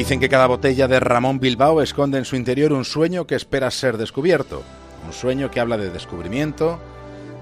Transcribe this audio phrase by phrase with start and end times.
[0.00, 3.70] Dicen que cada botella de Ramón Bilbao esconde en su interior un sueño que espera
[3.70, 4.62] ser descubierto.
[5.04, 6.80] Un sueño que habla de descubrimiento,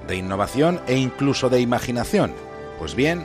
[0.08, 2.34] de innovación e incluso de imaginación.
[2.80, 3.24] Pues bien,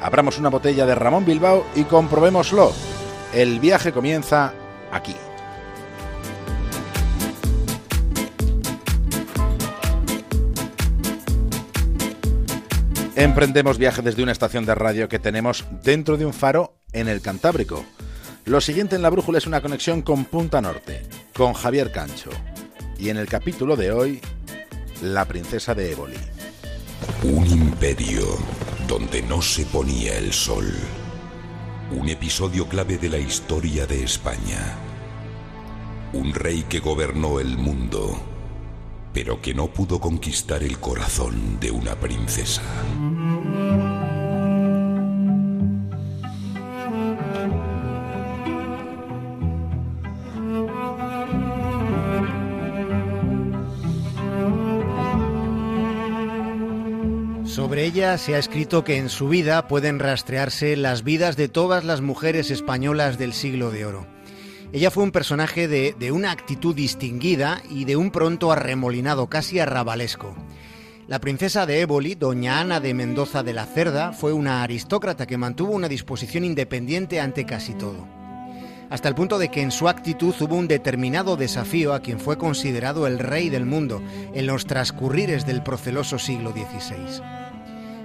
[0.00, 2.72] abramos una botella de Ramón Bilbao y comprobémoslo.
[3.34, 4.54] El viaje comienza
[4.92, 5.16] aquí.
[13.16, 17.20] Emprendemos viaje desde una estación de radio que tenemos dentro de un faro en el
[17.20, 17.84] Cantábrico.
[18.44, 22.30] Lo siguiente en la brújula es una conexión con Punta Norte, con Javier Cancho.
[22.98, 24.20] Y en el capítulo de hoy,
[25.00, 26.16] la princesa de Éboli.
[27.22, 28.24] Un imperio
[28.88, 30.66] donde no se ponía el sol.
[31.92, 34.76] Un episodio clave de la historia de España.
[36.12, 38.20] Un rey que gobernó el mundo,
[39.12, 42.62] pero que no pudo conquistar el corazón de una princesa.
[58.02, 62.50] Se ha escrito que en su vida pueden rastrearse las vidas de todas las mujeres
[62.50, 64.06] españolas del siglo de oro.
[64.72, 69.60] Ella fue un personaje de, de una actitud distinguida y de un pronto arremolinado, casi
[69.60, 70.34] arrabalesco.
[71.06, 75.38] La princesa de Éboli, doña Ana de Mendoza de la Cerda, fue una aristócrata que
[75.38, 78.08] mantuvo una disposición independiente ante casi todo.
[78.90, 82.36] Hasta el punto de que en su actitud hubo un determinado desafío a quien fue
[82.36, 84.02] considerado el rey del mundo
[84.34, 87.41] en los transcurrires del proceloso siglo XVI.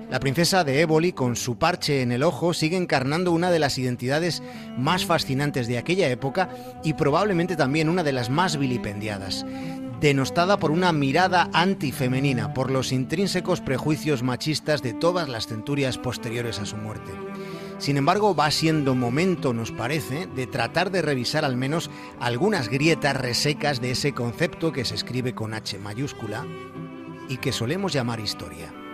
[0.10, 3.78] La princesa de Éboli, con su parche en el ojo, sigue encarnando una de las
[3.78, 4.42] identidades
[4.78, 6.50] más fascinantes de aquella época
[6.82, 9.46] y probablemente también una de las más vilipendiadas.
[10.00, 16.60] Denostada por una mirada antifemenina, por los intrínsecos prejuicios machistas de todas las centurias posteriores
[16.60, 17.12] a su muerte.
[17.78, 21.90] Sin embargo, va siendo momento, nos parece, de tratar de revisar al menos
[22.22, 26.46] algunas grietas resecas de ese concepto que se escribe con H mayúscula
[27.28, 28.87] y que solemos llamar historia.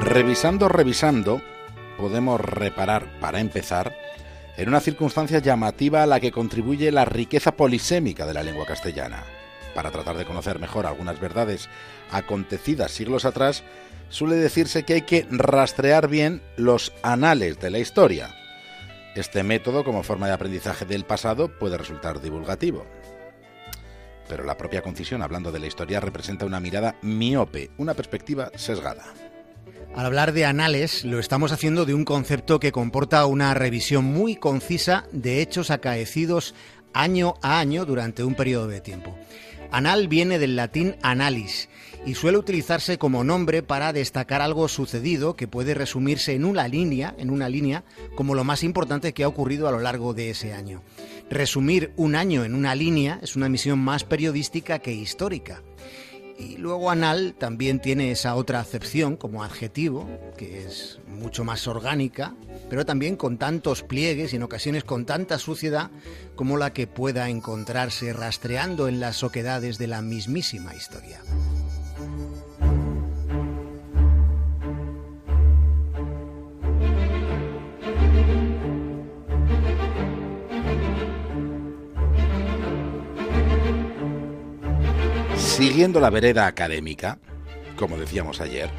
[0.00, 1.42] Revisando, revisando,
[1.98, 3.94] podemos reparar, para empezar,
[4.56, 9.24] en una circunstancia llamativa a la que contribuye la riqueza polisémica de la lengua castellana.
[9.74, 11.68] Para tratar de conocer mejor algunas verdades
[12.10, 13.64] acontecidas siglos atrás,
[14.08, 18.45] suele decirse que hay que rastrear bien los anales de la historia.
[19.16, 22.84] Este método, como forma de aprendizaje del pasado, puede resultar divulgativo.
[24.28, 29.04] Pero la propia concisión, hablando de la historia, representa una mirada miope, una perspectiva sesgada.
[29.94, 34.36] Al hablar de anales, lo estamos haciendo de un concepto que comporta una revisión muy
[34.36, 36.54] concisa de hechos acaecidos
[36.92, 39.16] año a año durante un periodo de tiempo.
[39.70, 41.68] Anal viene del latín analis
[42.06, 47.14] y suele utilizarse como nombre para destacar algo sucedido que puede resumirse en una línea,
[47.18, 47.84] en una línea,
[48.14, 50.82] como lo más importante que ha ocurrido a lo largo de ese año.
[51.28, 55.62] Resumir un año en una línea es una misión más periodística que histórica.
[56.38, 62.34] Y luego anal también tiene esa otra acepción como adjetivo, que es mucho más orgánica,
[62.68, 65.90] pero también con tantos pliegues y en ocasiones con tanta suciedad
[66.34, 71.20] como la que pueda encontrarse rastreando en las oquedades de la mismísima historia.
[85.76, 87.18] Siguiendo la vereda académica,
[87.76, 88.70] como decíamos ayer,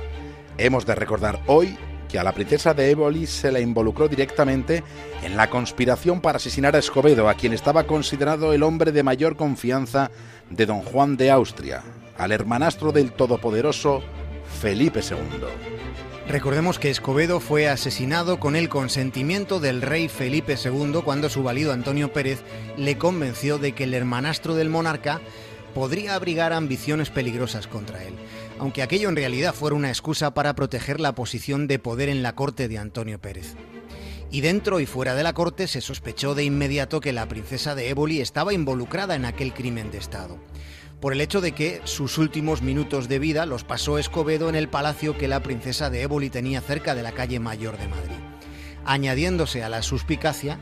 [0.58, 1.78] hemos de recordar hoy
[2.10, 4.84] que a la princesa de Éboli se la involucró directamente
[5.22, 9.36] en la conspiración para asesinar a Escobedo, a quien estaba considerado el hombre de mayor
[9.36, 10.10] confianza
[10.50, 11.84] de don Juan de Austria,
[12.18, 14.02] al hermanastro del todopoderoso
[14.60, 15.46] Felipe II.
[16.28, 21.72] Recordemos que Escobedo fue asesinado con el consentimiento del rey Felipe II cuando su valido
[21.72, 22.42] Antonio Pérez
[22.76, 25.22] le convenció de que el hermanastro del monarca
[25.78, 28.16] podría abrigar ambiciones peligrosas contra él,
[28.58, 32.34] aunque aquello en realidad fuera una excusa para proteger la posición de poder en la
[32.34, 33.54] corte de Antonio Pérez.
[34.32, 37.90] Y dentro y fuera de la corte se sospechó de inmediato que la princesa de
[37.90, 40.40] Éboli estaba involucrada en aquel crimen de Estado,
[41.00, 44.70] por el hecho de que sus últimos minutos de vida los pasó Escobedo en el
[44.70, 48.18] palacio que la princesa de Éboli tenía cerca de la calle Mayor de Madrid,
[48.84, 50.58] añadiéndose a la suspicacia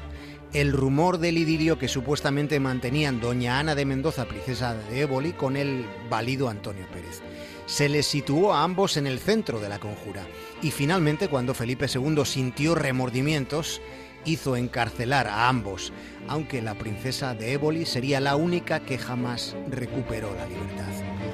[0.55, 5.57] el rumor del idilio que supuestamente mantenían doña Ana de Mendoza, princesa de Éboli, con
[5.57, 7.21] el válido Antonio Pérez.
[7.65, 10.25] Se les situó a ambos en el centro de la conjura
[10.61, 13.81] y finalmente cuando Felipe II sintió remordimientos,
[14.23, 15.91] hizo encarcelar a ambos,
[16.29, 20.87] aunque la princesa de Éboli sería la única que jamás recuperó la libertad.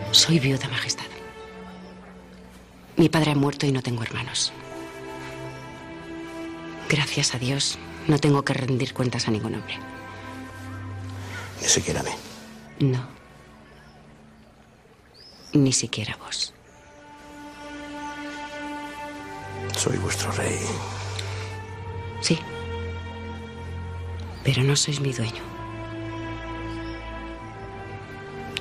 [0.10, 1.06] Soy viuda, Majestad.
[2.98, 4.52] Mi padre ha muerto y no tengo hermanos.
[6.90, 7.78] Gracias a Dios,
[8.08, 9.78] no tengo que rendir cuentas a ningún hombre.
[11.62, 12.12] Ni siquiera a mí.
[12.80, 13.08] No.
[15.54, 16.54] Ni siquiera vos.
[19.78, 20.60] Soy vuestro rey.
[22.22, 22.40] Sí.
[24.44, 25.44] Pero no sois mi dueño.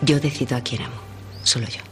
[0.03, 0.97] Yo decido a quién amo.
[1.43, 1.90] Solo yo.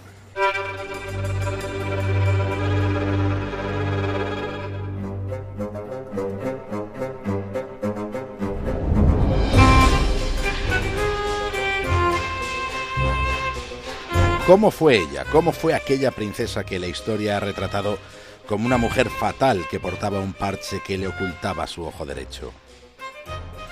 [14.48, 15.26] ¿Cómo fue ella?
[15.30, 17.98] ¿Cómo fue aquella princesa que la historia ha retratado
[18.46, 22.54] como una mujer fatal que portaba un parche que le ocultaba su ojo derecho?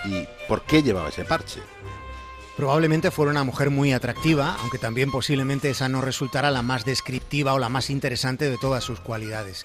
[0.05, 1.61] ¿Y por qué llevaba ese parche?
[2.58, 7.55] Probablemente fuera una mujer muy atractiva, aunque también posiblemente esa no resultara la más descriptiva
[7.55, 9.64] o la más interesante de todas sus cualidades.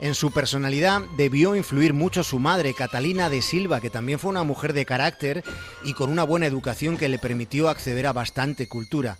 [0.00, 4.42] En su personalidad debió influir mucho su madre, Catalina de Silva, que también fue una
[4.42, 5.44] mujer de carácter
[5.84, 9.18] y con una buena educación que le permitió acceder a bastante cultura.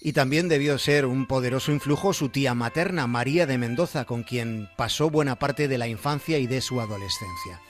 [0.00, 4.68] Y también debió ser un poderoso influjo su tía materna, María de Mendoza, con quien
[4.76, 7.60] pasó buena parte de la infancia y de su adolescencia.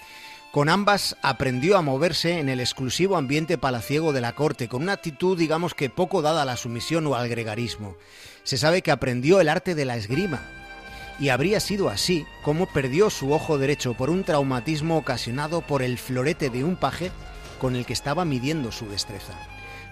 [0.52, 4.94] Con ambas aprendió a moverse en el exclusivo ambiente palaciego de la corte, con una
[4.94, 7.96] actitud digamos que poco dada a la sumisión o al gregarismo.
[8.42, 10.42] Se sabe que aprendió el arte de la esgrima,
[11.20, 15.98] y habría sido así como perdió su ojo derecho por un traumatismo ocasionado por el
[15.98, 17.12] florete de un paje
[17.60, 19.34] con el que estaba midiendo su destreza.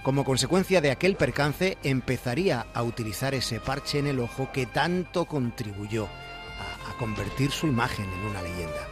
[0.09, 5.27] Como consecuencia de aquel percance, empezaría a utilizar ese parche en el ojo que tanto
[5.27, 8.89] contribuyó a, a convertir su imagen en una leyenda.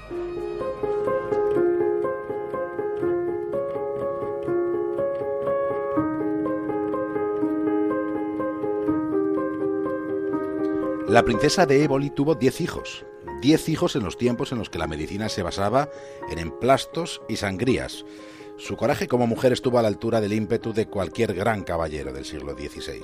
[11.08, 13.06] La princesa de Éboli tuvo 10 hijos,
[13.40, 15.88] 10 hijos en los tiempos en los que la medicina se basaba
[16.28, 18.04] en emplastos y sangrías.
[18.58, 22.25] Su coraje como mujer estuvo a la altura del ímpetu de cualquier gran caballero del
[22.25, 23.03] siglo XVI.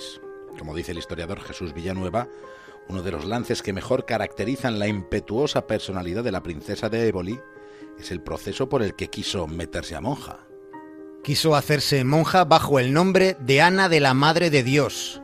[0.59, 2.27] Como dice el historiador Jesús Villanueva,
[2.89, 7.39] uno de los lances que mejor caracterizan la impetuosa personalidad de la princesa de Éboli
[7.99, 10.47] es el proceso por el que quiso meterse a monja.
[11.23, 15.21] Quiso hacerse monja bajo el nombre de Ana de la Madre de Dios,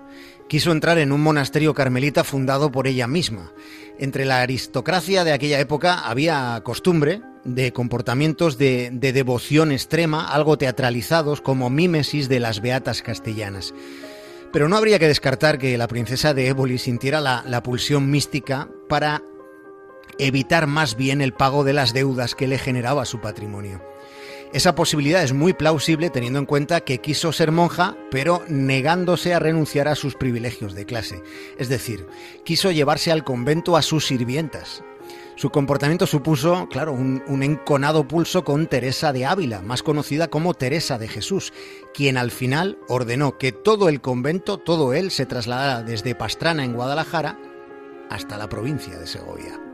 [0.47, 3.53] quiso entrar en un monasterio carmelita fundado por ella misma.
[3.99, 10.59] Entre la aristocracia de aquella época había costumbre de comportamientos de, de, devoción extrema, algo
[10.59, 13.75] teatralizados como mímesis de las beatas castellanas.
[14.53, 18.69] Pero no habría que descartar que la princesa de Éboli sintiera la, la pulsión mística
[18.89, 19.23] para
[20.19, 23.83] evitar más bien el pago de las deudas que le generaba su patrimonio.
[24.53, 29.39] Esa posibilidad es muy plausible teniendo en cuenta que quiso ser monja, pero negándose a
[29.39, 31.23] renunciar a sus privilegios de clase.
[31.59, 32.07] Es decir,
[32.45, 34.83] quiso llevarse al convento a sus sirvientas.
[35.39, 40.99] Su comportamiento supuso, claro, un, enconado pulso con Teresa de Ávila, más conocida como Teresa
[40.99, 41.53] de Jesús,
[41.95, 46.73] quien al final ordenó que todo el convento, todo él, se trasladara desde Pastrana en
[46.73, 47.39] Guadalajara
[48.11, 49.68] hasta la provincia de Segovia.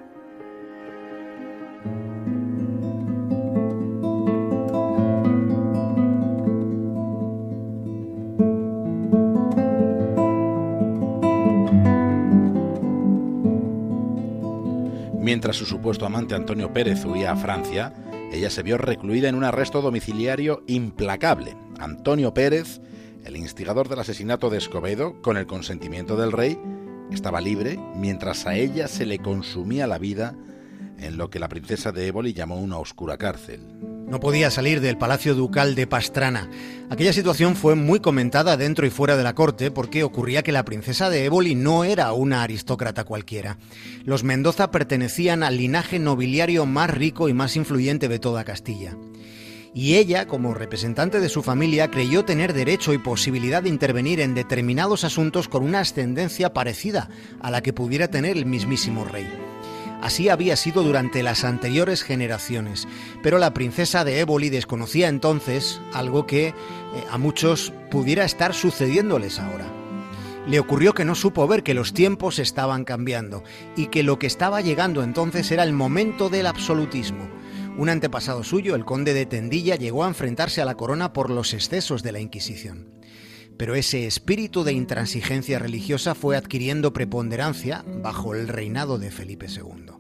[15.35, 17.93] Mientras su supuesto amante Antonio Pérez huía a Francia,
[18.31, 21.57] ella se vio recluida en un arresto domiciliario implacable.
[21.81, 22.81] Antonio Pérez,
[23.25, 26.57] el instigador del asesinato de Escobedo, con el consentimiento del rey,
[27.11, 30.37] estaba libre mientras a ella se le consumía la vida
[31.01, 33.94] en lo que la princesa de Éboli llamó una oscura cárcel.
[34.07, 36.49] No podía salir del Palacio Ducal de Pastrana.
[36.91, 40.65] Aquella situación fue muy comentada dentro y fuera de la corte porque ocurría que la
[40.65, 43.57] princesa de Éboli no era una aristócrata cualquiera.
[44.05, 48.97] Los Mendoza pertenecían al linaje nobiliario más rico y más influyente de toda Castilla.
[49.75, 54.35] Y ella, como representante de su familia, creyó tener derecho y posibilidad de intervenir en
[54.35, 57.09] determinados asuntos con una ascendencia parecida
[57.41, 59.27] a la que pudiera tener el mismísimo rey.
[60.05, 62.87] Así había sido durante las anteriores generaciones,
[63.23, 66.55] pero la princesa de Éboli desconocía entonces algo que eh,
[67.11, 69.65] a muchos pudiera estar sucediéndoles ahora.
[70.47, 73.45] Le ocurrió que no supo ver que los tiempos estaban cambiando
[73.77, 77.27] y que lo que estaba llegando entonces era el momento del absolutismo.
[77.79, 81.55] Un antepasado suyo, el conde de Tendilla, llegó a enfrentarse a la corona por los
[81.55, 82.93] excesos de la Inquisición
[83.57, 89.93] pero ese espíritu de intransigencia religiosa fue adquiriendo preponderancia bajo el reinado de Felipe II.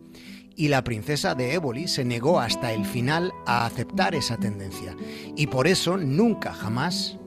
[0.56, 4.96] y la princesa de Éboli se negó hasta el final a aceptar esa tendencia.
[5.36, 7.18] Y por eso nunca jamás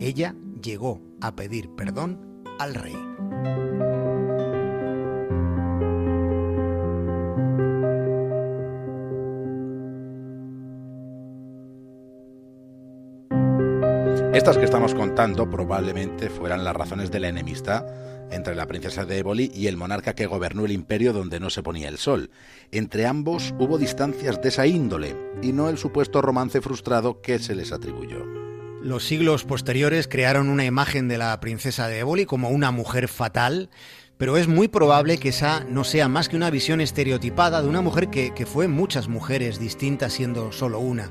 [0.00, 2.96] ella llegó a pedir perdón al rey.
[14.32, 17.84] Estas que estamos contando probablemente fueran las razones de la enemistad
[18.30, 21.62] entre la princesa de Éboli y el monarca que gobernó el imperio donde no se
[21.62, 22.30] ponía el sol.
[22.70, 27.54] Entre ambos hubo distancias de esa índole y no el supuesto romance frustrado que se
[27.54, 28.24] les atribuyó.
[28.80, 33.68] Los siglos posteriores crearon una imagen de la princesa de Éboli como una mujer fatal,
[34.16, 37.82] pero es muy probable que esa no sea más que una visión estereotipada de una
[37.82, 41.10] mujer que, que fue muchas mujeres distintas siendo solo una.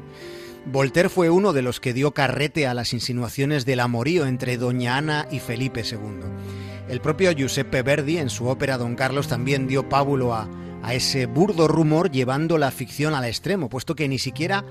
[0.66, 4.98] Voltaire fue uno de los que dio carrete a las insinuaciones del amorío entre Doña
[4.98, 6.22] Ana y Felipe II.
[6.88, 10.48] El propio Giuseppe Verdi, en su ópera Don Carlos, también dio pábulo a,
[10.84, 14.64] a ese burdo rumor llevando la ficción al extremo, puesto que ni siquiera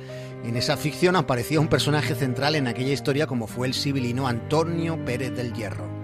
[0.45, 5.05] en esa ficción aparecía un personaje central en aquella historia como fue el sibilino Antonio
[5.05, 6.00] Pérez del Hierro.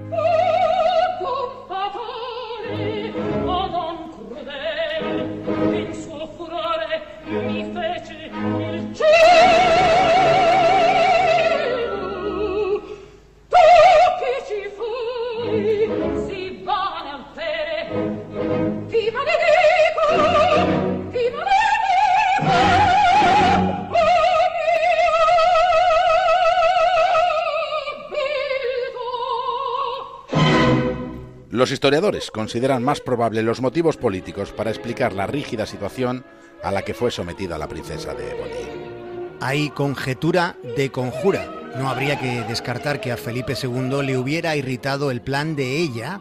[31.57, 36.23] Los historiadores consideran más probable los motivos políticos para explicar la rígida situación
[36.63, 39.39] a la que fue sometida la princesa de Éboli.
[39.41, 41.51] Hay conjetura de conjura.
[41.79, 46.21] No habría que descartar que a Felipe II le hubiera irritado el plan de ella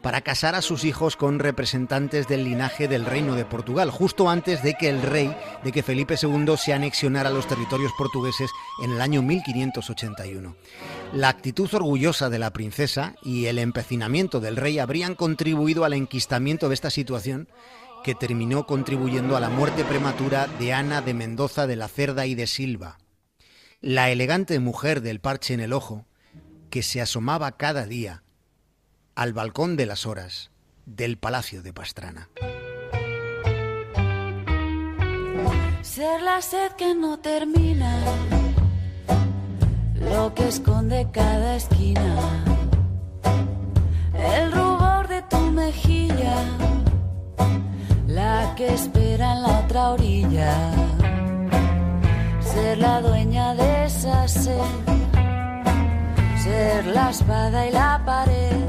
[0.00, 4.62] para casar a sus hijos con representantes del linaje del reino de Portugal, justo antes
[4.62, 8.50] de que el rey, de que Felipe II se anexionara a los territorios portugueses
[8.82, 10.56] en el año 1581.
[11.12, 16.68] La actitud orgullosa de la princesa y el empecinamiento del rey habrían contribuido al enquistamiento
[16.68, 17.48] de esta situación
[18.04, 22.34] que terminó contribuyendo a la muerte prematura de Ana de Mendoza de la Cerda y
[22.34, 22.98] de Silva.
[23.80, 26.06] La elegante mujer del parche en el ojo,
[26.70, 28.22] que se asomaba cada día
[29.16, 30.50] al balcón de las horas
[30.86, 32.30] del Palacio de Pastrana.
[35.82, 38.00] Ser la sed que no termina,
[40.50, 42.16] esconde cada esquina,
[44.34, 46.38] el rubor de tu mejilla,
[48.08, 50.52] la que espera en la otra orilla,
[52.40, 54.70] ser la dueña de esa sed,
[56.42, 58.60] ser la espada y la pared.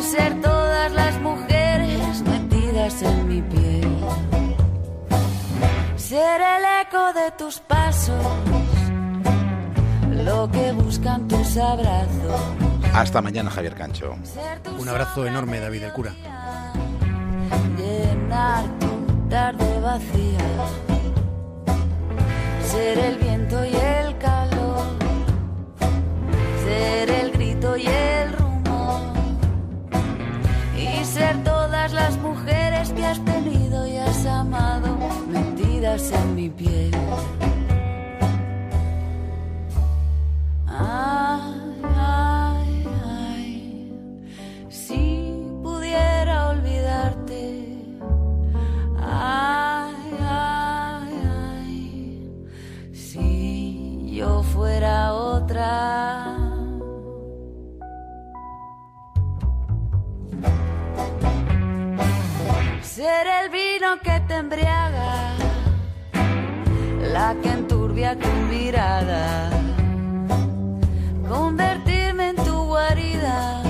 [0.00, 3.96] Ser todas las mujeres metidas en mi piel.
[5.94, 8.26] Ser el eco de tus pasos,
[10.30, 12.40] lo que buscan tus abrazos.
[12.94, 14.16] Hasta mañana, Javier Cancho.
[14.78, 16.12] Un abrazo enorme, David el cura.
[17.76, 20.46] Llenar tu tarde vacía.
[22.64, 24.86] Ser el viento y el calor.
[26.64, 28.30] Ser el grito y el
[31.04, 34.96] ser todas las mujeres que has tenido y has amado
[35.28, 36.94] metidas en mi piel.
[63.00, 65.32] Ser el vino que te embriaga,
[67.00, 69.48] la que enturbia tu mirada.
[71.26, 73.62] Convertirme en tu guarida,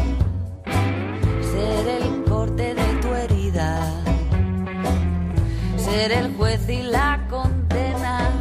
[1.52, 3.78] ser el corte de tu herida.
[5.76, 8.32] Ser el juez y la condena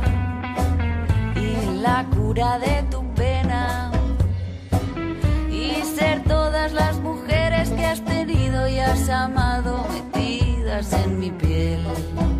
[1.35, 3.91] y la cura de tu pena.
[5.51, 9.88] Y ser todas las mujeres que has tenido y has amado
[10.77, 12.38] en mi piel.